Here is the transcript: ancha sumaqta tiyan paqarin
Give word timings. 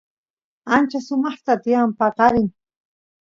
ancha 0.75 0.99
sumaqta 1.07 1.53
tiyan 1.63 1.89
paqarin 1.99 2.47